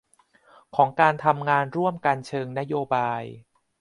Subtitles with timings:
[0.75, 3.23] ของการทำงานร่วมกันเชิงนโบาย